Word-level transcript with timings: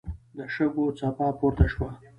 د 0.37 0.39
شګو 0.53 0.85
څپه 0.99 1.27
پورته 1.39 1.65
شوه. 1.73 1.89